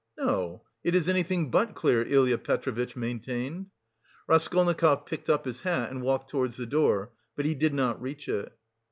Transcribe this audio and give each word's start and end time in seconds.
"No, 0.17 0.63
it 0.83 0.95
is 0.95 1.07
anything 1.07 1.51
but 1.51 1.75
clear," 1.75 2.01
Ilya 2.01 2.39
Petrovitch 2.39 2.95
maintained. 2.95 3.67
Raskolnikov 4.25 5.05
picked 5.05 5.29
up 5.29 5.45
his 5.45 5.61
hat 5.61 5.91
and 5.91 6.01
walked 6.01 6.27
towards 6.27 6.57
the 6.57 6.65
door, 6.65 7.11
but 7.35 7.45
he 7.45 7.53
did 7.53 7.75
not 7.75 8.01
reach 8.01 8.27
it.... 8.27 8.51